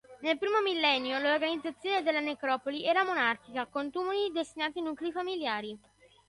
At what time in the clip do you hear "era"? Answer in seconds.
2.83-3.03